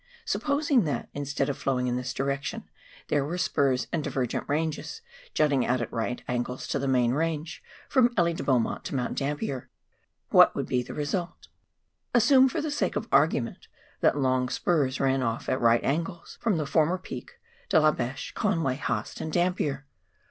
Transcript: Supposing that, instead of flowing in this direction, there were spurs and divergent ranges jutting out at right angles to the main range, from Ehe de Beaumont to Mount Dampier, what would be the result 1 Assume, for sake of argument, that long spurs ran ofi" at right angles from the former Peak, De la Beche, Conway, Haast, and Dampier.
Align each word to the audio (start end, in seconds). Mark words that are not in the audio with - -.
Supposing 0.25 0.83
that, 0.85 1.09
instead 1.13 1.47
of 1.47 1.59
flowing 1.59 1.85
in 1.85 1.95
this 1.95 2.11
direction, 2.11 2.67
there 3.09 3.23
were 3.23 3.37
spurs 3.37 3.85
and 3.93 4.03
divergent 4.03 4.49
ranges 4.49 5.03
jutting 5.35 5.63
out 5.63 5.79
at 5.79 5.93
right 5.93 6.23
angles 6.27 6.65
to 6.69 6.79
the 6.79 6.87
main 6.87 7.11
range, 7.11 7.61
from 7.87 8.09
Ehe 8.15 8.35
de 8.35 8.41
Beaumont 8.41 8.83
to 8.85 8.95
Mount 8.95 9.15
Dampier, 9.15 9.69
what 10.31 10.55
would 10.55 10.65
be 10.65 10.81
the 10.81 10.95
result 10.95 11.49
1 12.13 12.15
Assume, 12.15 12.49
for 12.49 12.67
sake 12.71 12.95
of 12.95 13.07
argument, 13.11 13.67
that 13.99 14.17
long 14.17 14.49
spurs 14.49 14.99
ran 14.99 15.19
ofi" 15.19 15.49
at 15.49 15.61
right 15.61 15.83
angles 15.83 16.39
from 16.41 16.57
the 16.57 16.65
former 16.65 16.97
Peak, 16.97 17.33
De 17.69 17.79
la 17.79 17.91
Beche, 17.91 18.33
Conway, 18.33 18.77
Haast, 18.77 19.21
and 19.21 19.31
Dampier. 19.31 19.85